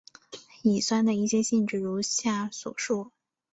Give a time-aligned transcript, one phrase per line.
[0.63, 3.11] 乙酸的一些性质如下所述。